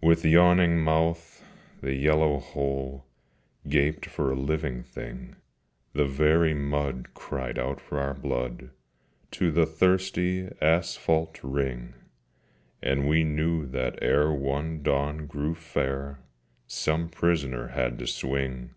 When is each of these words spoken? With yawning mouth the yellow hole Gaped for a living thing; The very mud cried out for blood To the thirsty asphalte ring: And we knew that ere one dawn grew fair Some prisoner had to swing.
With 0.00 0.24
yawning 0.24 0.78
mouth 0.78 1.42
the 1.80 1.94
yellow 1.96 2.38
hole 2.38 3.04
Gaped 3.68 4.06
for 4.06 4.30
a 4.30 4.36
living 4.36 4.84
thing; 4.84 5.34
The 5.92 6.04
very 6.04 6.54
mud 6.54 7.08
cried 7.14 7.58
out 7.58 7.80
for 7.80 8.14
blood 8.14 8.70
To 9.32 9.50
the 9.50 9.66
thirsty 9.66 10.48
asphalte 10.62 11.40
ring: 11.42 11.94
And 12.80 13.08
we 13.08 13.24
knew 13.24 13.66
that 13.66 13.98
ere 14.00 14.30
one 14.32 14.84
dawn 14.84 15.26
grew 15.26 15.56
fair 15.56 16.20
Some 16.68 17.08
prisoner 17.08 17.66
had 17.66 17.98
to 17.98 18.06
swing. 18.06 18.70